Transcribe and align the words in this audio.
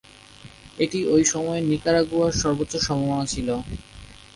এটিই 0.77 1.05
ঐ 1.07 1.27
সময়ে 1.31 1.61
নিকারাগুয়ার 1.69 2.33
সর্বোচ্চ 2.41 2.73
সম্মাননা 2.87 3.25
ছিল। 3.33 3.49